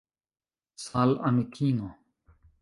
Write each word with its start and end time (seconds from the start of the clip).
Sal' 0.85 1.21
amikino 1.27 1.87